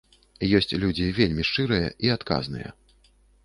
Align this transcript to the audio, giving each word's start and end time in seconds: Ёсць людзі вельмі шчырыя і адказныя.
Ёсць 0.59 0.73
людзі 0.83 1.11
вельмі 1.19 1.47
шчырыя 1.51 1.93
і 2.07 2.15
адказныя. 2.17 2.69